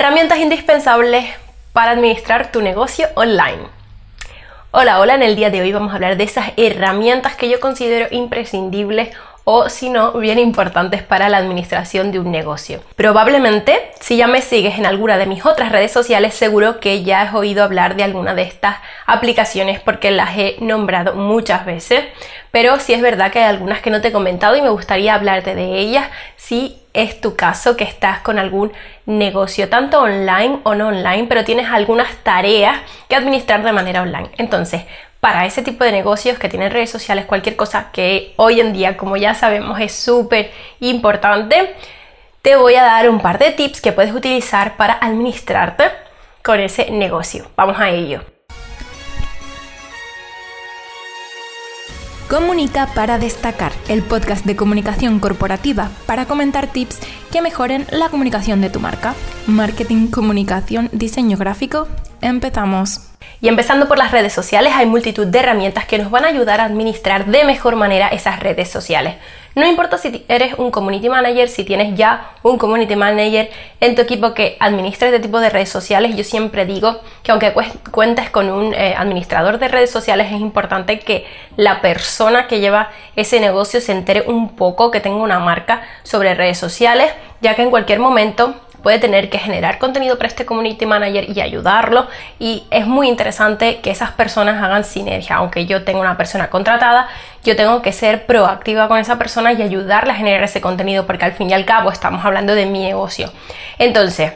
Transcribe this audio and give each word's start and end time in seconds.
Herramientas 0.00 0.38
indispensables 0.38 1.26
para 1.74 1.90
administrar 1.90 2.50
tu 2.50 2.62
negocio 2.62 3.08
online. 3.16 3.64
Hola, 4.70 4.98
hola, 4.98 5.14
en 5.14 5.22
el 5.22 5.36
día 5.36 5.50
de 5.50 5.60
hoy 5.60 5.72
vamos 5.72 5.92
a 5.92 5.96
hablar 5.96 6.16
de 6.16 6.24
esas 6.24 6.52
herramientas 6.56 7.36
que 7.36 7.50
yo 7.50 7.60
considero 7.60 8.06
imprescindibles 8.10 9.10
o 9.44 9.68
si 9.68 9.90
no, 9.90 10.12
bien 10.12 10.38
importantes 10.38 11.02
para 11.02 11.28
la 11.28 11.36
administración 11.36 12.12
de 12.12 12.18
un 12.18 12.30
negocio. 12.30 12.82
Probablemente, 12.96 13.90
si 14.00 14.16
ya 14.16 14.26
me 14.26 14.40
sigues 14.40 14.78
en 14.78 14.86
alguna 14.86 15.18
de 15.18 15.26
mis 15.26 15.44
otras 15.44 15.70
redes 15.70 15.92
sociales, 15.92 16.32
seguro 16.32 16.80
que 16.80 17.02
ya 17.02 17.20
has 17.20 17.34
oído 17.34 17.62
hablar 17.62 17.94
de 17.94 18.04
alguna 18.04 18.32
de 18.32 18.44
estas 18.44 18.76
aplicaciones 19.04 19.80
porque 19.80 20.10
las 20.10 20.34
he 20.38 20.56
nombrado 20.60 21.14
muchas 21.14 21.66
veces, 21.66 22.06
pero 22.50 22.80
sí 22.80 22.94
es 22.94 23.02
verdad 23.02 23.30
que 23.30 23.40
hay 23.40 23.50
algunas 23.50 23.82
que 23.82 23.90
no 23.90 24.00
te 24.00 24.08
he 24.08 24.12
comentado 24.12 24.56
y 24.56 24.62
me 24.62 24.70
gustaría 24.70 25.14
hablarte 25.14 25.54
de 25.54 25.78
ellas 25.78 26.08
si 26.36 26.79
es 26.92 27.20
tu 27.20 27.36
caso 27.36 27.76
que 27.76 27.84
estás 27.84 28.20
con 28.20 28.38
algún 28.38 28.72
negocio, 29.06 29.68
tanto 29.68 30.00
online 30.00 30.60
o 30.64 30.74
no 30.74 30.88
online, 30.88 31.26
pero 31.28 31.44
tienes 31.44 31.68
algunas 31.70 32.16
tareas 32.22 32.78
que 33.08 33.16
administrar 33.16 33.62
de 33.62 33.72
manera 33.72 34.02
online. 34.02 34.30
Entonces, 34.38 34.82
para 35.20 35.44
ese 35.44 35.62
tipo 35.62 35.84
de 35.84 35.92
negocios 35.92 36.38
que 36.38 36.48
tienen 36.48 36.70
redes 36.70 36.90
sociales, 36.90 37.26
cualquier 37.26 37.56
cosa 37.56 37.90
que 37.92 38.32
hoy 38.36 38.60
en 38.60 38.72
día, 38.72 38.96
como 38.96 39.16
ya 39.16 39.34
sabemos, 39.34 39.78
es 39.80 39.92
súper 39.94 40.50
importante, 40.80 41.74
te 42.42 42.56
voy 42.56 42.74
a 42.74 42.84
dar 42.84 43.08
un 43.08 43.20
par 43.20 43.38
de 43.38 43.52
tips 43.52 43.80
que 43.80 43.92
puedes 43.92 44.14
utilizar 44.14 44.76
para 44.76 44.94
administrarte 44.94 45.84
con 46.42 46.58
ese 46.58 46.90
negocio. 46.90 47.50
Vamos 47.56 47.78
a 47.78 47.90
ello. 47.90 48.22
Comunica 52.30 52.86
para 52.94 53.18
destacar, 53.18 53.72
el 53.88 54.04
podcast 54.04 54.46
de 54.46 54.54
comunicación 54.54 55.18
corporativa 55.18 55.90
para 56.06 56.26
comentar 56.26 56.68
tips 56.68 57.00
que 57.32 57.42
mejoren 57.42 57.88
la 57.90 58.08
comunicación 58.08 58.60
de 58.60 58.70
tu 58.70 58.78
marca. 58.78 59.16
Marketing, 59.48 60.06
comunicación, 60.06 60.90
diseño 60.92 61.36
gráfico. 61.36 61.88
Empezamos. 62.20 63.09
Y 63.40 63.48
empezando 63.48 63.88
por 63.88 63.96
las 63.96 64.12
redes 64.12 64.32
sociales, 64.32 64.72
hay 64.76 64.86
multitud 64.86 65.26
de 65.26 65.38
herramientas 65.38 65.86
que 65.86 65.98
nos 65.98 66.10
van 66.10 66.24
a 66.24 66.28
ayudar 66.28 66.60
a 66.60 66.64
administrar 66.64 67.26
de 67.26 67.44
mejor 67.44 67.74
manera 67.74 68.08
esas 68.08 68.40
redes 68.40 68.68
sociales. 68.68 69.14
No 69.54 69.66
importa 69.66 69.98
si 69.98 70.24
eres 70.28 70.54
un 70.58 70.70
community 70.70 71.08
manager, 71.08 71.48
si 71.48 71.64
tienes 71.64 71.96
ya 71.96 72.32
un 72.42 72.56
community 72.56 72.94
manager 72.94 73.50
en 73.80 73.94
tu 73.96 74.02
equipo 74.02 74.32
que 74.32 74.56
administra 74.60 75.08
este 75.08 75.18
tipo 75.18 75.40
de 75.40 75.50
redes 75.50 75.68
sociales, 75.70 76.14
yo 76.14 76.22
siempre 76.22 76.66
digo 76.66 77.00
que 77.22 77.32
aunque 77.32 77.52
cuentes 77.90 78.30
con 78.30 78.48
un 78.48 78.74
eh, 78.74 78.94
administrador 78.96 79.58
de 79.58 79.68
redes 79.68 79.90
sociales, 79.90 80.28
es 80.30 80.40
importante 80.40 81.00
que 81.00 81.26
la 81.56 81.80
persona 81.80 82.46
que 82.46 82.60
lleva 82.60 82.90
ese 83.16 83.40
negocio 83.40 83.80
se 83.80 83.92
entere 83.92 84.22
un 84.28 84.54
poco, 84.54 84.92
que 84.92 85.00
tenga 85.00 85.16
una 85.16 85.40
marca 85.40 85.82
sobre 86.04 86.34
redes 86.34 86.58
sociales, 86.58 87.10
ya 87.40 87.56
que 87.56 87.62
en 87.62 87.70
cualquier 87.70 87.98
momento 87.98 88.54
puede 88.82 88.98
tener 88.98 89.30
que 89.30 89.38
generar 89.38 89.78
contenido 89.78 90.16
para 90.16 90.28
este 90.28 90.46
community 90.46 90.86
manager 90.86 91.28
y 91.36 91.40
ayudarlo. 91.40 92.08
Y 92.38 92.64
es 92.70 92.86
muy 92.86 93.08
interesante 93.08 93.80
que 93.80 93.90
esas 93.90 94.12
personas 94.12 94.62
hagan 94.62 94.84
sinergia. 94.84 95.36
Aunque 95.36 95.66
yo 95.66 95.84
tenga 95.84 96.00
una 96.00 96.16
persona 96.16 96.50
contratada 96.50 97.08
yo 97.42 97.56
tengo 97.56 97.80
que 97.80 97.92
ser 97.92 98.26
proactiva 98.26 98.88
con 98.88 98.98
esa 98.98 99.16
persona 99.18 99.52
y 99.52 99.62
ayudarle 99.62 100.12
a 100.12 100.14
generar 100.14 100.42
ese 100.42 100.60
contenido 100.60 101.06
porque 101.06 101.24
al 101.24 101.32
fin 101.32 101.50
y 101.50 101.54
al 101.54 101.64
cabo 101.64 101.90
estamos 101.90 102.24
hablando 102.24 102.54
de 102.54 102.66
mi 102.66 102.80
negocio. 102.80 103.32
Entonces 103.78 104.32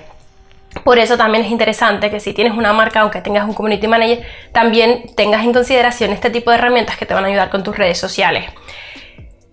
por 0.83 0.99
eso 0.99 1.17
también 1.17 1.45
es 1.45 1.51
interesante 1.51 2.11
que 2.11 2.19
si 2.19 2.33
tienes 2.33 2.55
una 2.55 2.73
marca, 2.73 3.01
aunque 3.01 3.21
tengas 3.21 3.45
un 3.45 3.55
community 3.55 3.87
manager, 3.87 4.27
también 4.53 5.15
tengas 5.15 5.45
en 5.45 5.53
consideración 5.53 6.11
este 6.11 6.31
tipo 6.31 6.51
de 6.51 6.57
herramientas 6.57 6.97
que 6.97 7.07
te 7.07 7.15
van 7.15 7.25
a 7.25 7.29
ayudar 7.29 7.51
con 7.51 7.63
tus 7.63 7.77
redes 7.77 7.99
sociales. 7.99 8.47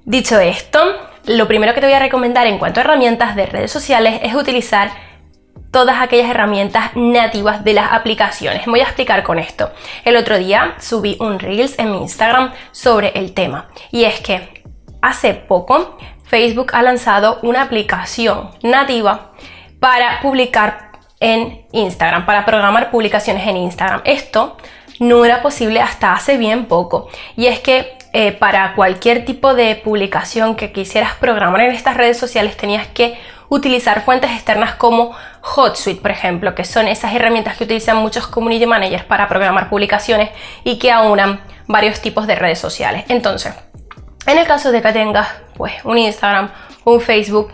Dicho 0.03 0.39
esto, 0.39 0.79
lo 1.25 1.47
primero 1.47 1.73
que 1.73 1.81
te 1.81 1.87
voy 1.87 1.95
a 1.95 1.99
recomendar 1.99 2.47
en 2.47 2.57
cuanto 2.57 2.79
a 2.79 2.83
herramientas 2.83 3.35
de 3.35 3.45
redes 3.45 3.71
sociales 3.71 4.19
es 4.23 4.33
utilizar 4.33 4.91
todas 5.71 6.01
aquellas 6.01 6.29
herramientas 6.29 6.91
nativas 6.95 7.63
de 7.63 7.73
las 7.73 7.93
aplicaciones. 7.93 8.65
voy 8.65 8.81
a 8.81 8.83
explicar 8.83 9.23
con 9.23 9.39
esto. 9.39 9.71
El 10.03 10.17
otro 10.17 10.37
día 10.37 10.75
subí 10.79 11.17
un 11.19 11.39
Reels 11.39 11.79
en 11.79 11.91
mi 11.91 11.97
Instagram 12.01 12.51
sobre 12.71 13.09
el 13.15 13.33
tema 13.33 13.69
y 13.91 14.03
es 14.03 14.19
que 14.19 14.63
hace 15.01 15.33
poco 15.33 15.97
Facebook 16.23 16.71
ha 16.73 16.81
lanzado 16.81 17.39
una 17.41 17.63
aplicación 17.63 18.51
nativa 18.63 19.31
para 19.79 20.21
publicar 20.21 20.91
en 21.19 21.65
Instagram, 21.71 22.25
para 22.25 22.45
programar 22.45 22.91
publicaciones 22.91 23.47
en 23.47 23.57
Instagram. 23.57 24.01
Esto 24.05 24.57
no 24.99 25.23
era 25.23 25.41
posible 25.41 25.81
hasta 25.81 26.13
hace 26.13 26.37
bien 26.37 26.65
poco 26.65 27.07
y 27.35 27.45
es 27.47 27.59
que 27.59 27.97
eh, 28.13 28.31
para 28.33 28.75
cualquier 28.75 29.25
tipo 29.25 29.53
de 29.53 29.75
publicación 29.75 30.55
que 30.55 30.71
quisieras 30.71 31.15
programar 31.15 31.61
en 31.61 31.71
estas 31.71 31.95
redes 31.95 32.17
sociales 32.17 32.57
tenías 32.57 32.87
que 32.87 33.17
utilizar 33.47 34.03
fuentes 34.03 34.31
externas 34.31 34.75
como 34.75 35.13
HotSuite, 35.41 36.01
por 36.01 36.11
ejemplo, 36.11 36.55
que 36.55 36.63
son 36.63 36.87
esas 36.87 37.13
herramientas 37.13 37.57
que 37.57 37.65
utilizan 37.65 37.97
muchos 37.97 38.27
community 38.27 38.65
managers 38.65 39.03
para 39.03 39.27
programar 39.27 39.69
publicaciones 39.69 40.29
y 40.63 40.79
que 40.79 40.91
aunan 40.91 41.41
varios 41.67 42.01
tipos 42.01 42.27
de 42.27 42.35
redes 42.35 42.59
sociales. 42.59 43.03
Entonces, 43.09 43.53
en 44.25 44.37
el 44.37 44.47
caso 44.47 44.71
de 44.71 44.81
que 44.81 44.93
tengas 44.93 45.27
pues, 45.55 45.73
un 45.83 45.97
Instagram, 45.97 46.49
un 46.85 47.01
Facebook, 47.01 47.51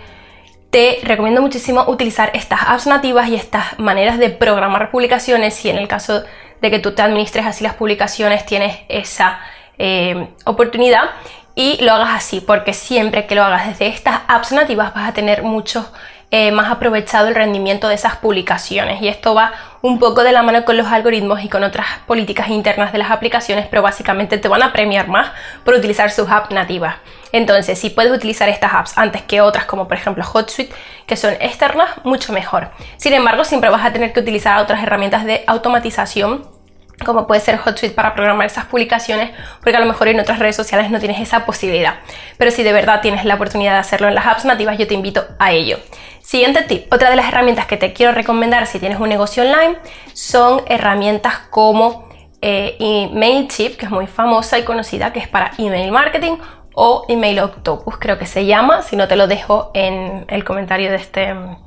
te 0.69 1.00
recomiendo 1.03 1.41
muchísimo 1.41 1.85
utilizar 1.88 2.31
estas 2.34 2.62
apps 2.68 2.88
nativas 2.88 3.29
y 3.29 3.35
estas 3.35 3.79
maneras 3.79 4.19
de 4.19 4.29
programar 4.29 4.91
publicaciones 4.91 5.63
y 5.66 5.69
en 5.69 5.78
el 5.78 5.88
caso 5.88 6.24
de 6.62 6.72
que 6.72 6.79
tú 6.79 6.94
te 6.94 7.01
administres 7.01 7.45
así 7.45 7.63
las 7.63 7.75
publicaciones 7.75 8.45
tienes 8.45 8.78
esa 8.89 9.39
eh, 9.77 10.29
oportunidad 10.45 11.11
y 11.55 11.83
lo 11.83 11.93
hagas 11.93 12.11
así, 12.11 12.39
porque 12.39 12.73
siempre 12.73 13.25
que 13.25 13.33
lo 13.33 13.43
hagas 13.43 13.67
desde 13.67 13.88
estas 13.88 14.21
apps 14.27 14.51
nativas 14.51 14.93
vas 14.93 15.09
a 15.09 15.13
tener 15.13 15.41
mucho 15.41 15.91
eh, 16.29 16.51
más 16.51 16.69
aprovechado 16.69 17.29
el 17.29 17.35
rendimiento 17.35 17.88
de 17.88 17.95
esas 17.95 18.17
publicaciones. 18.17 19.01
Y 19.01 19.07
esto 19.07 19.33
va 19.33 19.53
un 19.81 19.97
poco 19.97 20.23
de 20.23 20.33
la 20.33 20.43
mano 20.43 20.65
con 20.65 20.75
los 20.75 20.88
algoritmos 20.88 21.43
y 21.43 21.49
con 21.49 21.63
otras 21.63 21.88
políticas 22.05 22.49
internas 22.49 22.91
de 22.91 22.97
las 22.97 23.11
aplicaciones, 23.11 23.65
pero 23.67 23.81
básicamente 23.81 24.38
te 24.38 24.47
van 24.49 24.61
a 24.61 24.73
premiar 24.73 25.07
más 25.07 25.31
por 25.63 25.73
utilizar 25.73 26.11
sus 26.11 26.29
apps 26.29 26.51
nativas. 26.51 26.97
Entonces, 27.31 27.79
si 27.79 27.89
puedes 27.89 28.11
utilizar 28.11 28.49
estas 28.49 28.73
apps 28.73 28.97
antes 28.97 29.21
que 29.21 29.41
otras, 29.41 29.65
como 29.65 29.88
por 29.88 29.97
ejemplo 29.97 30.23
HotSuite, 30.23 30.75
que 31.05 31.15
son 31.15 31.33
externas, 31.39 31.89
mucho 32.03 32.33
mejor. 32.33 32.71
Sin 32.97 33.13
embargo, 33.13 33.45
siempre 33.45 33.69
vas 33.69 33.85
a 33.85 33.94
tener 33.94 34.13
que 34.13 34.19
utilizar 34.19 34.59
otras 34.59 34.83
herramientas 34.83 35.23
de 35.25 35.44
automatización 35.47 36.56
como 37.05 37.27
puede 37.27 37.41
ser 37.41 37.59
HotSuite 37.59 37.95
para 37.95 38.15
programar 38.15 38.47
esas 38.47 38.65
publicaciones, 38.65 39.31
porque 39.61 39.77
a 39.77 39.79
lo 39.79 39.85
mejor 39.85 40.07
en 40.07 40.19
otras 40.19 40.39
redes 40.39 40.55
sociales 40.55 40.89
no 40.89 40.99
tienes 40.99 41.19
esa 41.19 41.45
posibilidad. 41.45 41.95
Pero 42.37 42.51
si 42.51 42.63
de 42.63 42.73
verdad 42.73 43.01
tienes 43.01 43.23
la 43.25 43.35
oportunidad 43.35 43.73
de 43.73 43.79
hacerlo 43.79 44.07
en 44.07 44.15
las 44.15 44.25
apps 44.25 44.45
nativas, 44.45 44.77
yo 44.77 44.87
te 44.87 44.93
invito 44.93 45.23
a 45.39 45.51
ello. 45.51 45.77
Siguiente 46.21 46.63
tip, 46.63 46.91
otra 46.91 47.09
de 47.09 47.15
las 47.15 47.27
herramientas 47.27 47.67
que 47.67 47.77
te 47.77 47.93
quiero 47.93 48.11
recomendar 48.11 48.67
si 48.67 48.79
tienes 48.79 48.99
un 48.99 49.09
negocio 49.09 49.43
online 49.43 49.77
son 50.13 50.61
herramientas 50.67 51.37
como 51.49 52.09
eh, 52.41 53.09
MailChimp, 53.13 53.77
que 53.77 53.85
es 53.85 53.91
muy 53.91 54.07
famosa 54.07 54.57
y 54.59 54.63
conocida, 54.63 55.13
que 55.13 55.19
es 55.19 55.27
para 55.27 55.51
email 55.57 55.91
marketing, 55.91 56.37
o 56.79 57.05
Email 57.07 57.39
Octopus, 57.39 57.97
creo 57.97 58.19
que 58.19 58.27
se 58.27 58.45
llama, 58.45 58.83
si 58.83 58.95
no 58.95 59.07
te 59.07 59.15
lo 59.15 59.25
dejo 59.25 59.71
en 59.73 60.25
el 60.27 60.43
comentario 60.43 60.91
de 60.91 60.97
este, 60.97 61.33
de 61.33 61.57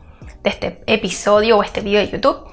este 0.45 0.85
episodio 0.87 1.59
o 1.59 1.65
este 1.65 1.81
video 1.81 2.01
de 2.01 2.11
YouTube 2.11 2.49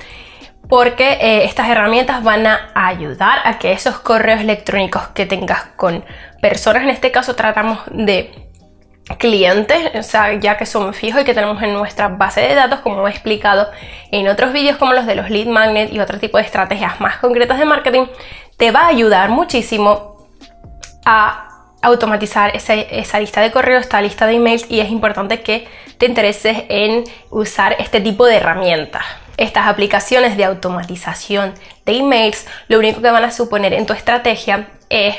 porque 0.69 1.13
eh, 1.13 1.45
estas 1.45 1.69
herramientas 1.69 2.23
van 2.23 2.45
a 2.45 2.72
ayudar 2.73 3.39
a 3.44 3.57
que 3.57 3.72
esos 3.72 4.00
correos 4.00 4.41
electrónicos 4.41 5.07
que 5.09 5.25
tengas 5.25 5.63
con 5.75 6.03
personas, 6.41 6.83
en 6.83 6.89
este 6.89 7.11
caso 7.11 7.35
tratamos 7.35 7.79
de 7.91 8.47
clientes, 9.17 9.91
o 9.95 10.03
sea, 10.03 10.33
ya 10.33 10.57
que 10.57 10.66
son 10.66 10.94
fijos 10.94 11.22
y 11.22 11.23
que 11.23 11.33
tenemos 11.33 11.61
en 11.63 11.73
nuestra 11.73 12.09
base 12.09 12.41
de 12.41 12.56
datos, 12.56 12.79
como 12.81 13.07
he 13.07 13.11
explicado 13.11 13.69
en 14.11 14.27
otros 14.27 14.51
vídeos 14.51 14.77
como 14.77 14.94
los 14.94 15.06
de 15.06 15.16
los 15.16 15.29
lead 15.29 15.47
magnet 15.47 15.94
y 15.94 16.00
otro 16.00 16.19
tipo 16.19 16.38
de 16.38 16.44
estrategias 16.44 17.00
más 17.00 17.17
concretas 17.17 17.57
de 17.57 17.66
marketing, 17.66 18.07
te 18.57 18.72
va 18.72 18.81
a 18.81 18.88
ayudar 18.88 19.29
muchísimo 19.29 20.27
a 21.06 21.47
automatizar 21.81 22.51
esa 22.53 23.19
lista 23.19 23.39
de 23.39 23.51
correos, 23.51 23.81
esta 23.81 24.01
lista 24.01 24.27
de 24.27 24.33
emails 24.33 24.66
y 24.69 24.81
es 24.81 24.89
importante 24.89 25.41
que 25.41 25.67
te 25.97 26.07
intereses 26.07 26.63
en 26.67 27.06
usar 27.29 27.77
este 27.79 28.01
tipo 28.01 28.25
de 28.25 28.35
herramientas. 28.35 29.06
Estas 29.38 29.68
aplicaciones 29.68 30.36
de 30.36 30.45
automatización 30.45 31.54
de 31.86 31.98
emails 31.98 32.48
lo 32.68 32.80
único 32.80 33.01
que 33.04 33.12
van 33.12 33.24
a 33.24 33.31
suponer 33.31 33.72
en 33.74 33.86
tu 33.86 33.94
estrategia 33.94 34.68
es 34.89 35.16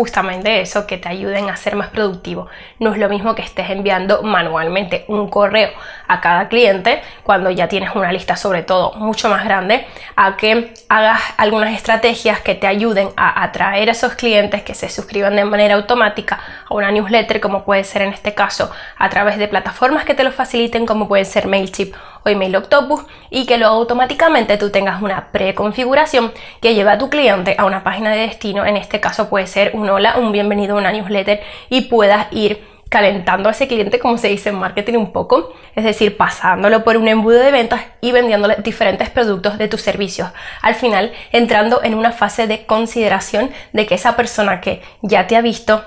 justamente 0.00 0.62
eso, 0.62 0.86
que 0.86 0.96
te 0.96 1.10
ayuden 1.10 1.50
a 1.50 1.56
ser 1.56 1.76
más 1.76 1.88
productivo. 1.88 2.46
No 2.78 2.92
es 2.92 2.98
lo 2.98 3.10
mismo 3.10 3.34
que 3.34 3.42
estés 3.42 3.68
enviando 3.68 4.22
manualmente 4.22 5.04
un 5.08 5.28
correo 5.28 5.70
a 6.08 6.22
cada 6.22 6.48
cliente 6.48 7.02
cuando 7.22 7.50
ya 7.50 7.68
tienes 7.68 7.94
una 7.94 8.10
lista 8.10 8.36
sobre 8.36 8.62
todo 8.62 8.92
mucho 8.94 9.28
más 9.28 9.44
grande, 9.44 9.86
a 10.16 10.38
que 10.38 10.72
hagas 10.88 11.20
algunas 11.36 11.74
estrategias 11.74 12.40
que 12.40 12.54
te 12.54 12.66
ayuden 12.66 13.10
a 13.16 13.42
atraer 13.42 13.90
a 13.90 13.92
esos 13.92 14.14
clientes 14.14 14.62
que 14.62 14.74
se 14.74 14.88
suscriban 14.88 15.36
de 15.36 15.44
manera 15.44 15.74
automática 15.74 16.40
a 16.66 16.74
una 16.74 16.90
newsletter, 16.92 17.40
como 17.40 17.64
puede 17.64 17.84
ser 17.84 18.02
en 18.02 18.14
este 18.14 18.32
caso 18.32 18.70
a 18.96 19.10
través 19.10 19.36
de 19.36 19.48
plataformas 19.48 20.04
que 20.04 20.14
te 20.14 20.24
lo 20.24 20.32
faciliten, 20.32 20.86
como 20.86 21.08
pueden 21.08 21.26
ser 21.26 21.46
Mailchimp 21.46 21.94
o 22.24 22.28
Email 22.28 22.56
Octopus, 22.56 23.02
y 23.30 23.46
que 23.46 23.58
luego 23.58 23.74
automáticamente 23.74 24.56
tú 24.56 24.70
tengas 24.70 25.02
una 25.02 25.30
preconfiguración 25.32 26.32
que 26.60 26.74
lleve 26.74 26.90
a 26.90 26.98
tu 26.98 27.10
cliente 27.10 27.54
a 27.58 27.64
una 27.64 27.82
página 27.82 28.10
de 28.10 28.20
destino, 28.20 28.64
en 28.66 28.76
este 28.76 29.00
caso 29.00 29.28
puede 29.28 29.46
ser 29.46 29.72
un 29.74 29.88
hola, 29.88 30.16
un 30.18 30.32
bienvenido 30.32 30.76
una 30.76 30.92
newsletter 30.92 31.40
y 31.68 31.82
puedas 31.82 32.26
ir 32.32 32.70
calentando 32.90 33.48
a 33.48 33.52
ese 33.52 33.68
cliente, 33.68 34.00
como 34.00 34.18
se 34.18 34.28
dice 34.28 34.48
en 34.48 34.56
marketing 34.56 34.94
un 34.94 35.12
poco, 35.12 35.54
es 35.76 35.84
decir, 35.84 36.16
pasándolo 36.16 36.82
por 36.82 36.96
un 36.96 37.06
embudo 37.06 37.38
de 37.38 37.52
ventas 37.52 37.82
y 38.00 38.10
vendiéndole 38.10 38.56
diferentes 38.64 39.08
productos 39.08 39.58
de 39.58 39.68
tus 39.68 39.80
servicios. 39.80 40.28
Al 40.60 40.74
final, 40.74 41.12
entrando 41.30 41.82
en 41.84 41.94
una 41.94 42.10
fase 42.10 42.48
de 42.48 42.66
consideración 42.66 43.52
de 43.72 43.86
que 43.86 43.94
esa 43.94 44.16
persona 44.16 44.60
que 44.60 44.82
ya 45.02 45.28
te 45.28 45.36
ha 45.36 45.40
visto, 45.40 45.84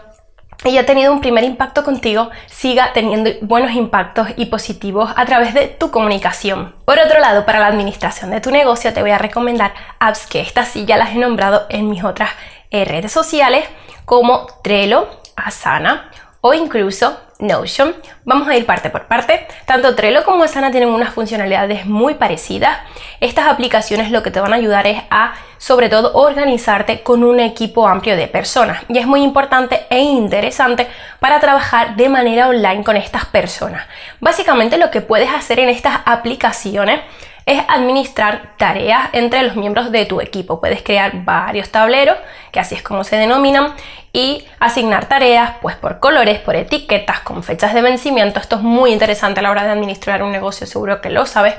y 0.66 0.78
ha 0.78 0.86
tenido 0.86 1.12
un 1.12 1.22
primer 1.22 1.44
impacto 1.44 1.84
contigo, 1.84 2.30
siga 2.48 2.94
teniendo 2.94 3.32
buenos 3.42 3.72
impactos 3.72 4.30
y 4.36 4.46
positivos 4.46 5.12
a 5.16 5.26
través 5.26 5.54
de 5.54 5.68
tu 5.68 5.92
comunicación. 5.92 6.76
Por 6.86 7.00
otro 7.00 7.20
lado, 7.20 7.46
para 7.46 7.60
la 7.60 7.68
administración 7.68 8.32
de 8.32 8.42
tu 8.42 8.52
negocio 8.52 8.94
te 8.94 9.02
voy 9.02 9.12
a 9.12 9.18
recomendar 9.18 9.74
apps 10.00 10.28
que 10.28 10.42
estas 10.42 10.70
sí 10.70 10.86
ya 10.86 10.98
las 10.98 11.12
he 11.12 11.18
nombrado 11.18 11.66
en 11.70 11.90
mis 11.90 12.04
otras 12.04 12.30
eh, 12.72 12.86
redes 12.86 13.12
sociales 13.12 13.66
como 14.06 14.48
Trello, 14.64 15.08
Asana 15.36 16.10
o 16.42 16.54
incluso 16.54 17.18
Notion. 17.44 17.94
Vamos 18.24 18.48
a 18.48 18.56
ir 18.56 18.66
parte 18.66 18.90
por 18.90 19.06
parte. 19.06 19.46
Tanto 19.66 19.96
Trello 19.96 20.24
como 20.24 20.44
Asana 20.44 20.72
tienen 20.72 20.90
unas 20.90 21.14
funcionalidades 21.14 21.86
muy 21.86 22.16
parecidas. 22.16 22.80
Estas 23.20 23.48
aplicaciones 23.48 24.12
lo 24.12 24.24
que 24.24 24.32
te 24.32 24.40
van 24.40 24.54
a 24.54 24.56
ayudar 24.56 24.88
es 24.88 25.02
a, 25.10 25.34
sobre 25.58 25.90
todo, 25.90 26.14
organizarte 26.14 27.04
con 27.04 27.24
un 27.24 27.40
equipo 27.40 27.88
amplio 27.88 28.16
de 28.16 28.28
personas. 28.28 28.82
Y 28.88 28.98
es 28.98 29.06
muy 29.06 29.22
importante 29.22 29.86
e 29.90 30.00
interesante 30.00 30.88
para 31.20 31.40
trabajar 31.40 31.96
de 31.96 32.10
manera 32.10 32.48
online 32.48 32.84
con 32.84 32.96
estas 32.96 33.26
personas. 33.26 33.86
Básicamente 34.20 34.78
lo 34.78 34.90
que 34.90 35.02
puedes 35.02 35.30
hacer 35.30 35.60
en 35.60 35.70
estas 35.70 36.00
aplicaciones 36.06 37.02
es 37.46 37.62
administrar 37.68 38.54
tareas 38.58 39.10
entre 39.14 39.44
los 39.44 39.56
miembros 39.56 39.92
de 39.92 40.06
tu 40.06 40.22
equipo. 40.22 40.60
Puedes 40.60 40.84
crear 40.84 41.24
varios 41.24 41.70
tableros, 41.70 42.18
que 42.52 42.60
así 42.60 42.76
es 42.76 42.84
como 42.84 43.04
se 43.04 43.18
denominan, 43.18 43.74
y 44.14 44.46
asignar 44.60 45.06
tareas 45.08 45.54
pues 45.62 45.76
por 45.76 46.00
colores, 46.00 46.40
por 46.40 46.56
etiquetas, 46.56 47.22
con 47.22 47.44
fechas 47.44 47.74
de 47.74 47.82
vencimiento. 47.82 48.40
Esto 48.40 48.58
es 48.58 48.62
muy 48.62 48.94
interesante 48.94 49.40
a 49.40 49.44
la 49.44 49.52
hora 49.52 49.64
de 49.64 49.72
administrar 49.72 50.22
un 50.24 50.32
negocio, 50.32 50.68
seguro 50.68 51.02
que 51.02 51.10
lo 51.10 51.26
sabes. 51.26 51.56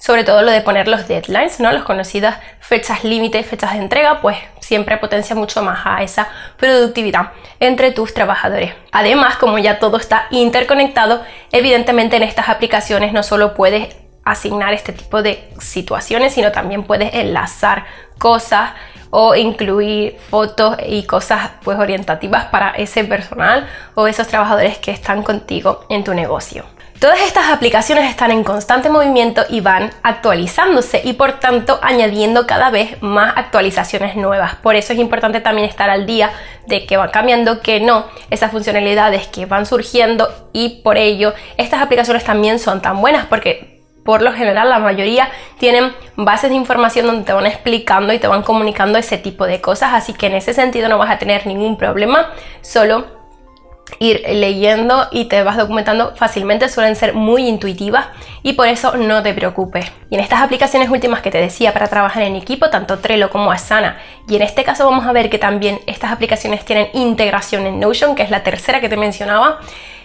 Sobre 0.00 0.22
todo 0.22 0.42
lo 0.42 0.52
de 0.52 0.60
poner 0.60 0.86
los 0.86 1.08
deadlines, 1.08 1.58
¿no? 1.58 1.72
Las 1.72 1.82
conocidas 1.82 2.38
fechas 2.60 3.02
límite, 3.02 3.42
fechas 3.42 3.72
de 3.72 3.80
entrega, 3.80 4.20
pues 4.20 4.38
siempre 4.60 4.96
potencia 4.96 5.34
mucho 5.34 5.60
más 5.60 5.80
a 5.84 6.04
esa 6.04 6.28
productividad 6.56 7.32
entre 7.58 7.90
tus 7.90 8.14
trabajadores. 8.14 8.72
Además, 8.92 9.38
como 9.38 9.58
ya 9.58 9.80
todo 9.80 9.96
está 9.96 10.28
interconectado, 10.30 11.24
evidentemente 11.50 12.16
en 12.16 12.22
estas 12.22 12.48
aplicaciones 12.48 13.12
no 13.12 13.24
solo 13.24 13.54
puedes 13.54 13.96
asignar 14.30 14.74
este 14.74 14.92
tipo 14.92 15.22
de 15.22 15.50
situaciones, 15.58 16.34
sino 16.34 16.52
también 16.52 16.84
puedes 16.84 17.14
enlazar 17.14 17.86
cosas 18.18 18.72
o 19.10 19.34
incluir 19.34 20.18
fotos 20.28 20.76
y 20.86 21.04
cosas 21.04 21.50
pues 21.62 21.78
orientativas 21.78 22.46
para 22.46 22.70
ese 22.70 23.04
personal 23.04 23.66
o 23.94 24.06
esos 24.06 24.28
trabajadores 24.28 24.78
que 24.78 24.90
están 24.90 25.22
contigo 25.22 25.84
en 25.88 26.04
tu 26.04 26.14
negocio. 26.14 26.64
Todas 27.00 27.20
estas 27.20 27.50
aplicaciones 27.50 28.10
están 28.10 28.32
en 28.32 28.42
constante 28.42 28.90
movimiento 28.90 29.44
y 29.48 29.60
van 29.60 29.92
actualizándose 30.02 31.00
y 31.04 31.12
por 31.12 31.34
tanto 31.34 31.78
añadiendo 31.80 32.44
cada 32.44 32.70
vez 32.70 33.00
más 33.00 33.34
actualizaciones 33.36 34.16
nuevas. 34.16 34.56
Por 34.56 34.74
eso 34.74 34.92
es 34.92 34.98
importante 34.98 35.40
también 35.40 35.68
estar 35.68 35.90
al 35.90 36.06
día 36.06 36.32
de 36.66 36.86
que 36.86 36.96
van 36.96 37.10
cambiando, 37.10 37.60
que 37.60 37.78
no, 37.78 38.06
esas 38.30 38.50
funcionalidades 38.50 39.28
que 39.28 39.46
van 39.46 39.64
surgiendo 39.64 40.28
y 40.52 40.80
por 40.82 40.96
ello 40.96 41.34
estas 41.56 41.82
aplicaciones 41.82 42.24
también 42.24 42.58
son 42.58 42.82
tan 42.82 43.00
buenas 43.00 43.26
porque 43.26 43.77
por 44.08 44.22
lo 44.22 44.32
general 44.32 44.70
la 44.70 44.78
mayoría 44.78 45.28
tienen 45.58 45.92
bases 46.16 46.48
de 46.48 46.56
información 46.56 47.06
donde 47.06 47.24
te 47.24 47.34
van 47.34 47.44
explicando 47.44 48.10
y 48.14 48.18
te 48.18 48.26
van 48.26 48.42
comunicando 48.42 48.98
ese 48.98 49.18
tipo 49.18 49.44
de 49.44 49.60
cosas, 49.60 49.92
así 49.92 50.14
que 50.14 50.28
en 50.28 50.34
ese 50.34 50.54
sentido 50.54 50.88
no 50.88 50.96
vas 50.96 51.10
a 51.10 51.18
tener 51.18 51.46
ningún 51.46 51.76
problema, 51.76 52.30
solo 52.62 53.04
ir 53.98 54.22
leyendo 54.26 55.08
y 55.10 55.26
te 55.26 55.42
vas 55.42 55.58
documentando 55.58 56.16
fácilmente, 56.16 56.70
suelen 56.70 56.96
ser 56.96 57.12
muy 57.12 57.46
intuitivas 57.48 58.06
y 58.42 58.54
por 58.54 58.68
eso 58.68 58.96
no 58.96 59.22
te 59.22 59.34
preocupes. 59.34 59.92
Y 60.08 60.14
en 60.14 60.22
estas 60.22 60.40
aplicaciones 60.40 60.88
últimas 60.88 61.20
que 61.20 61.30
te 61.30 61.38
decía 61.38 61.74
para 61.74 61.88
trabajar 61.88 62.22
en 62.22 62.34
equipo, 62.34 62.70
tanto 62.70 63.00
Trello 63.00 63.28
como 63.28 63.52
Asana, 63.52 63.98
y 64.26 64.36
en 64.36 64.40
este 64.40 64.64
caso 64.64 64.86
vamos 64.86 65.06
a 65.06 65.12
ver 65.12 65.28
que 65.28 65.38
también 65.38 65.80
estas 65.86 66.12
aplicaciones 66.12 66.64
tienen 66.64 66.88
integración 66.94 67.66
en 67.66 67.78
Notion, 67.78 68.14
que 68.14 68.22
es 68.22 68.30
la 68.30 68.42
tercera 68.42 68.80
que 68.80 68.88
te 68.88 68.96
mencionaba, 68.96 69.58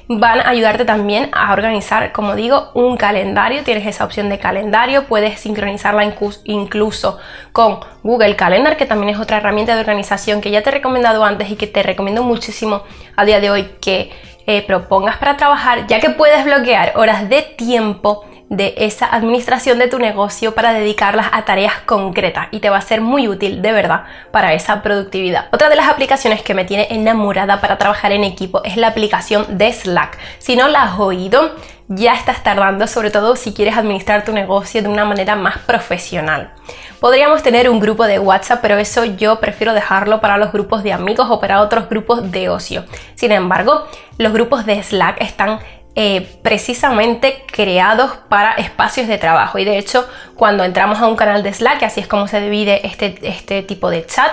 van 0.08 0.40
a 0.40 0.50
ayudarte 0.50 0.86
también 0.86 1.30
a 1.34 1.54
organizar, 1.54 2.12
como 2.12 2.36
digo, 2.36 2.72
un 2.74 2.98
calendario. 2.98 3.64
Tienes 3.64 3.86
esa 3.86 4.06
opción 4.06 4.30
de 4.30 4.40
calendario, 4.40 5.06
puedes 5.06 5.40
sincronizarla 5.40 6.14
incluso 6.46 7.18
con 7.52 7.80
Google 8.04 8.36
Calendar, 8.36 8.78
que 8.78 8.86
también 8.86 9.14
es 9.14 9.20
otra 9.20 9.38
herramienta 9.38 9.76
de 9.76 9.82
organización 9.82 10.42
que 10.42 10.52
ya 10.52 10.62
te 10.62 10.70
he 10.70 10.74
recomendado 10.74 11.24
antes 11.24 11.50
y 11.50 11.56
que 11.56 11.68
te 11.68 11.84
recomiendo 11.84 12.24
muchísimo 12.24 12.84
a 13.16 13.26
día 13.26 13.40
de 13.40 13.50
hoy 13.50 13.64
que 13.82 14.12
eh, 14.46 14.62
propongas 14.62 15.18
para 15.18 15.38
trabajar, 15.38 15.88
ya 15.88 16.00
que 16.00 16.10
puedes 16.10 16.44
bloquear 16.44 16.94
horas 16.96 17.30
de 17.30 17.42
tiempo 17.42 18.26
de 18.58 18.76
esa 18.78 19.08
administración 19.08 19.80
de 19.80 19.88
tu 19.88 19.98
negocio 19.98 20.54
para 20.54 20.74
dedicarlas 20.74 21.28
a 21.32 21.44
tareas 21.44 21.74
concretas 21.86 22.48
y 22.52 22.60
te 22.60 22.70
va 22.70 22.78
a 22.78 22.82
ser 22.82 23.02
muy 23.02 23.28
útil 23.28 23.62
de 23.62 23.72
verdad 23.72 24.04
para 24.32 24.54
esa 24.54 24.84
productividad. 24.84 25.48
Otra 25.52 25.70
de 25.70 25.76
las 25.76 25.90
aplicaciones 25.90 26.44
que 26.44 26.54
me 26.54 26.66
tiene 26.66 26.88
enamorada 26.92 27.60
para 27.62 27.78
trabajar 27.78 28.12
en 28.12 28.24
equipo 28.24 28.64
es 28.64 28.78
la 28.78 28.88
aplicación 28.88 29.58
de 29.58 29.74
Slack. 29.74 30.20
Si 30.38 30.56
no 30.56 30.68
la 30.68 30.84
has 30.84 31.00
oído, 31.00 31.56
ya 31.88 32.14
estás 32.14 32.44
tardando, 32.44 32.88
sobre 32.88 33.12
todo 33.12 33.36
si 33.36 33.54
quieres 33.54 33.76
administrar 33.76 34.24
tu 34.24 34.34
negocio 34.34 34.82
de 34.82 34.88
una 34.88 35.04
manera 35.04 35.36
más 35.36 35.58
profesional. 35.60 36.52
Podríamos 37.00 37.44
tener 37.44 37.70
un 37.70 37.80
grupo 37.80 38.06
de 38.06 38.20
WhatsApp, 38.20 38.60
pero 38.62 38.78
eso 38.78 39.04
yo 39.04 39.40
prefiero 39.40 39.74
dejarlo 39.74 40.22
para 40.22 40.38
los 40.38 40.52
grupos 40.52 40.84
de 40.84 40.94
amigos 40.94 41.28
o 41.30 41.40
para 41.40 41.62
otros 41.62 41.90
grupos 41.90 42.32
de 42.32 42.50
ocio. 42.50 42.86
Sin 43.16 43.32
embargo, 43.32 43.86
los 44.18 44.32
grupos 44.32 44.66
de 44.66 44.82
Slack 44.82 45.22
están 45.22 45.60
eh, 45.96 46.40
precisamente 46.42 47.44
creados 47.52 48.12
para 48.28 48.54
espacios 48.54 49.08
de 49.08 49.20
trabajo. 49.20 49.60
Y 49.60 49.66
de 49.66 49.78
hecho, 49.78 50.08
cuando 50.36 50.64
entramos 50.64 51.00
a 51.00 51.08
un 51.08 51.16
canal 51.16 51.44
de 51.44 51.54
Slack, 51.54 51.84
así 51.84 52.00
es 52.00 52.08
como 52.08 52.28
se 52.28 52.42
divide 52.42 52.86
este, 52.88 53.16
este 53.22 53.62
tipo 53.62 53.92
de 53.92 54.04
chat, 54.06 54.32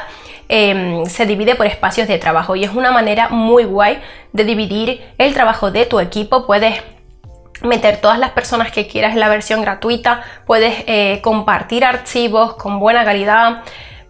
em, 0.49 1.05
se 1.05 1.27
divide 1.27 1.57
por 1.57 1.67
espacios 1.67 2.09
de 2.09 2.19
trabajo. 2.19 2.57
Y 2.57 2.65
es 2.65 2.71
una 2.73 2.93
manera 2.93 3.29
muy 3.29 3.65
guay 3.65 4.01
de 4.33 4.45
dividir 4.45 5.03
el 5.19 5.35
trabajo 5.35 5.71
de 5.71 5.85
tu 5.85 6.01
equipo. 6.01 6.47
Puedes 6.47 6.83
meter 7.63 8.01
todas 8.01 8.19
las 8.19 8.31
personas 8.31 8.73
que 8.73 8.87
quieras 8.87 9.13
en 9.13 9.21
la 9.21 9.29
versión 9.29 9.61
gratuita, 9.61 10.23
puedes 10.47 10.85
eh, 10.87 11.21
compartir 11.23 11.85
archivos 11.85 12.55
con 12.55 12.81
buena 12.81 13.05
calidad 13.05 13.63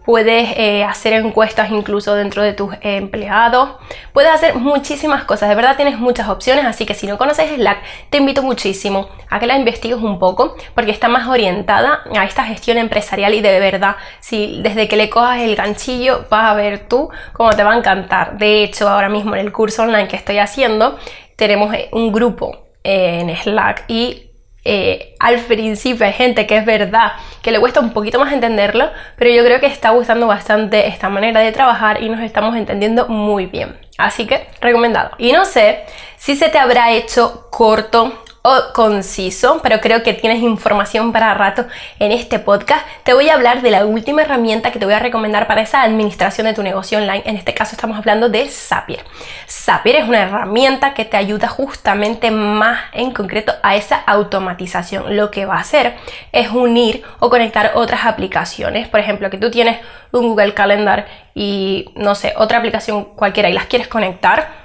puedes 0.05 0.57
eh, 0.57 0.83
hacer 0.83 1.13
encuestas 1.13 1.71
incluso 1.71 2.15
dentro 2.15 2.43
de 2.43 2.53
tus 2.53 2.73
empleados, 2.81 3.69
puedes 4.13 4.31
hacer 4.31 4.55
muchísimas 4.55 5.23
cosas, 5.25 5.49
de 5.49 5.55
verdad 5.55 5.75
tienes 5.75 5.99
muchas 5.99 6.29
opciones, 6.29 6.65
así 6.65 6.85
que 6.85 6.93
si 6.93 7.07
no 7.07 7.17
conoces 7.17 7.49
Slack, 7.51 7.79
te 8.09 8.17
invito 8.17 8.41
muchísimo 8.41 9.09
a 9.29 9.39
que 9.39 9.47
la 9.47 9.57
investigues 9.57 9.99
un 9.99 10.19
poco, 10.19 10.55
porque 10.73 10.91
está 10.91 11.07
más 11.07 11.27
orientada 11.27 12.01
a 12.15 12.25
esta 12.25 12.43
gestión 12.43 12.77
empresarial 12.77 13.33
y 13.33 13.41
de 13.41 13.59
verdad, 13.59 13.95
si 14.19 14.61
desde 14.61 14.87
que 14.87 14.95
le 14.95 15.09
cojas 15.09 15.41
el 15.41 15.55
ganchillo 15.55 16.25
vas 16.29 16.51
a 16.51 16.53
ver 16.53 16.87
tú 16.87 17.09
cómo 17.33 17.51
te 17.51 17.63
va 17.63 17.73
a 17.73 17.77
encantar. 17.77 18.37
De 18.37 18.63
hecho, 18.63 18.89
ahora 18.89 19.09
mismo 19.09 19.35
en 19.35 19.41
el 19.41 19.51
curso 19.51 19.83
online 19.83 20.07
que 20.07 20.15
estoy 20.15 20.39
haciendo, 20.39 20.97
tenemos 21.35 21.75
un 21.91 22.11
grupo 22.11 22.67
eh, 22.83 23.19
en 23.21 23.35
Slack 23.35 23.85
y 23.87 24.30
eh, 24.63 25.15
al 25.19 25.39
principio 25.39 26.05
hay 26.05 26.13
gente 26.13 26.45
que 26.45 26.57
es 26.57 26.65
verdad 26.65 27.13
que 27.41 27.51
le 27.51 27.59
cuesta 27.59 27.79
un 27.79 27.93
poquito 27.93 28.19
más 28.19 28.31
entenderlo, 28.31 28.89
pero 29.17 29.31
yo 29.31 29.43
creo 29.43 29.59
que 29.59 29.65
está 29.65 29.89
gustando 29.89 30.27
bastante 30.27 30.87
esta 30.87 31.09
manera 31.09 31.39
de 31.41 31.51
trabajar 31.51 32.03
y 32.03 32.09
nos 32.09 32.21
estamos 32.21 32.55
entendiendo 32.55 33.07
muy 33.07 33.47
bien. 33.47 33.77
Así 33.97 34.25
que 34.27 34.47
recomendado. 34.61 35.11
Y 35.17 35.31
no 35.31 35.45
sé 35.45 35.83
si 36.17 36.35
se 36.35 36.49
te 36.49 36.59
habrá 36.59 36.91
hecho 36.91 37.47
corto 37.49 38.23
o 38.43 38.73
conciso, 38.73 39.59
pero 39.61 39.79
creo 39.79 40.01
que 40.01 40.13
tienes 40.13 40.41
información 40.41 41.11
para 41.11 41.33
rato 41.33 41.65
en 41.99 42.11
este 42.11 42.39
podcast. 42.39 42.85
Te 43.03 43.13
voy 43.13 43.29
a 43.29 43.35
hablar 43.35 43.61
de 43.61 43.69
la 43.69 43.85
última 43.85 44.23
herramienta 44.23 44.71
que 44.71 44.79
te 44.79 44.85
voy 44.85 44.95
a 44.95 44.99
recomendar 44.99 45.47
para 45.47 45.61
esa 45.61 45.83
administración 45.83 46.47
de 46.47 46.53
tu 46.53 46.63
negocio 46.63 46.97
online. 46.97 47.21
En 47.25 47.37
este 47.37 47.53
caso 47.53 47.75
estamos 47.75 47.97
hablando 47.97 48.29
de 48.29 48.49
Zapier. 48.49 49.03
Zapier 49.47 49.97
es 49.97 50.07
una 50.07 50.23
herramienta 50.23 50.93
que 50.93 51.05
te 51.05 51.17
ayuda 51.17 51.47
justamente 51.47 52.31
más 52.31 52.79
en 52.93 53.11
concreto 53.11 53.53
a 53.61 53.75
esa 53.75 53.97
automatización. 53.97 55.15
Lo 55.15 55.29
que 55.29 55.45
va 55.45 55.57
a 55.57 55.61
hacer 55.61 55.95
es 56.31 56.49
unir 56.49 57.03
o 57.19 57.29
conectar 57.29 57.73
otras 57.75 58.05
aplicaciones. 58.05 58.87
Por 58.87 58.99
ejemplo, 58.99 59.29
que 59.29 59.37
tú 59.37 59.51
tienes 59.51 59.79
un 60.11 60.29
Google 60.29 60.53
Calendar 60.53 61.05
y 61.35 61.91
no 61.95 62.15
sé, 62.15 62.33
otra 62.37 62.57
aplicación 62.57 63.05
cualquiera 63.15 63.49
y 63.49 63.53
las 63.53 63.65
quieres 63.65 63.87
conectar 63.87 64.60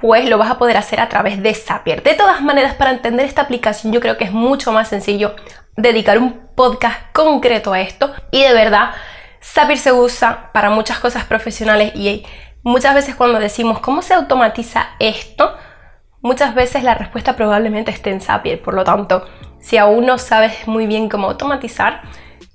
pues 0.00 0.28
lo 0.28 0.38
vas 0.38 0.50
a 0.50 0.58
poder 0.58 0.76
hacer 0.76 1.00
a 1.00 1.08
través 1.08 1.42
de 1.42 1.54
Zapier. 1.54 2.02
De 2.02 2.14
todas 2.14 2.40
maneras, 2.42 2.74
para 2.74 2.90
entender 2.90 3.26
esta 3.26 3.42
aplicación 3.42 3.92
yo 3.92 4.00
creo 4.00 4.16
que 4.16 4.24
es 4.24 4.32
mucho 4.32 4.72
más 4.72 4.88
sencillo 4.88 5.34
dedicar 5.76 6.18
un 6.18 6.48
podcast 6.54 6.98
concreto 7.12 7.72
a 7.72 7.80
esto 7.80 8.12
y 8.30 8.42
de 8.42 8.52
verdad 8.52 8.90
Zapier 9.42 9.78
se 9.78 9.92
usa 9.92 10.50
para 10.52 10.70
muchas 10.70 10.98
cosas 10.98 11.24
profesionales 11.24 11.92
y 11.94 12.24
muchas 12.62 12.94
veces 12.94 13.14
cuando 13.14 13.38
decimos 13.38 13.80
cómo 13.80 14.02
se 14.02 14.14
automatiza 14.14 14.90
esto, 14.98 15.54
muchas 16.20 16.54
veces 16.54 16.82
la 16.82 16.94
respuesta 16.94 17.36
probablemente 17.36 17.90
esté 17.90 18.10
en 18.10 18.20
Zapier. 18.20 18.60
Por 18.60 18.74
lo 18.74 18.84
tanto, 18.84 19.26
si 19.60 19.76
aún 19.76 20.06
no 20.06 20.18
sabes 20.18 20.66
muy 20.66 20.86
bien 20.86 21.08
cómo 21.08 21.28
automatizar, 21.28 22.02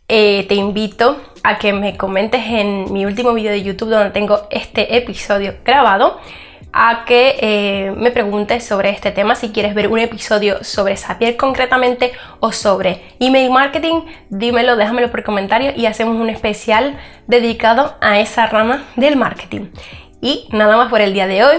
eh, 0.08 0.46
te 0.48 0.56
invito 0.56 1.20
a 1.44 1.58
que 1.58 1.74
me 1.74 1.98
comentes 1.98 2.42
en 2.46 2.92
mi 2.94 3.06
último 3.06 3.34
video 3.34 3.52
de 3.52 3.64
YouTube 3.64 3.90
donde 3.90 4.12
tengo 4.12 4.48
este 4.52 4.98
episodio 4.98 5.56
grabado 5.64 6.20
a 6.78 7.06
que 7.06 7.38
eh, 7.40 7.94
me 7.96 8.12
preguntes 8.12 8.66
sobre 8.66 8.90
este 8.90 9.12
tema. 9.12 9.36
Si 9.36 9.52
quieres 9.52 9.74
ver 9.74 9.88
un 9.88 9.98
episodio 9.98 10.62
sobre 10.62 10.98
Zapier 10.98 11.38
concretamente 11.38 12.12
o 12.42 12.52
sobre 12.52 13.16
email 13.22 13.50
marketing, 13.50 14.02
dímelo, 14.30 14.76
déjamelo 14.76 15.10
por 15.10 15.24
comentario 15.24 15.72
y 15.74 15.86
hacemos 15.86 16.18
un 16.18 16.30
especial 16.30 17.00
dedicado 17.28 17.96
a 18.02 18.20
esa 18.20 18.48
rama 18.48 18.84
del 18.98 19.16
marketing. 19.16 19.68
Y 20.22 20.50
nada 20.52 20.76
más 20.76 20.90
por 20.90 21.00
el 21.00 21.14
día 21.14 21.28
de 21.28 21.46
hoy. 21.46 21.58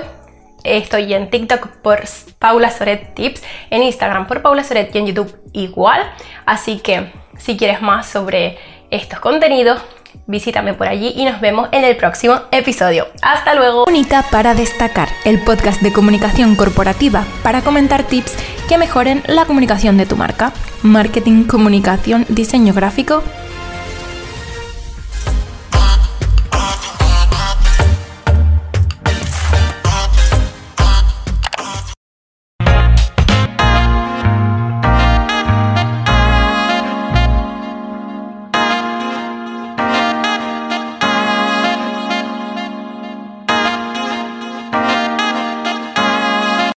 Estoy 0.64 1.14
en 1.14 1.30
TikTok 1.30 1.68
por 1.78 2.00
Paula 2.38 2.70
Soret 2.70 3.14
Tips, 3.14 3.42
en 3.70 3.84
Instagram 3.84 4.26
por 4.26 4.42
Paula 4.42 4.64
Soret 4.64 4.94
y 4.94 4.98
en 4.98 5.06
YouTube 5.06 5.34
igual. 5.54 6.02
Así 6.44 6.80
que 6.80 7.10
si 7.38 7.56
quieres 7.56 7.80
más 7.80 8.06
sobre 8.06 8.58
estos 8.90 9.20
contenidos, 9.20 9.80
visítame 10.26 10.74
por 10.74 10.88
allí 10.88 11.12
y 11.16 11.24
nos 11.24 11.40
vemos 11.40 11.68
en 11.72 11.84
el 11.84 11.96
próximo 11.96 12.40
episodio. 12.50 13.06
Hasta 13.22 13.54
luego. 13.54 13.84
Única 13.86 14.22
para 14.30 14.54
destacar, 14.54 15.08
el 15.24 15.40
podcast 15.40 15.82
de 15.82 15.92
comunicación 15.92 16.56
corporativa 16.56 17.24
para 17.42 17.62
comentar 17.62 18.04
tips 18.04 18.36
que 18.68 18.78
mejoren 18.78 19.22
la 19.26 19.44
comunicación 19.44 19.96
de 19.96 20.06
tu 20.06 20.16
marca. 20.16 20.52
Marketing, 20.82 21.44
comunicación, 21.44 22.26
diseño 22.28 22.74
gráfico 22.74 23.22